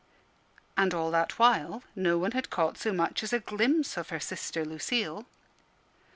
[0.75, 4.19] And all that while no one had caught so much as a glimpse of her
[4.19, 5.27] sister, Lucille.